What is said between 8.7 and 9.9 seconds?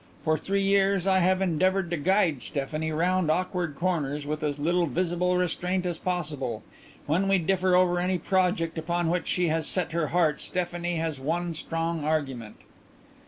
upon which she has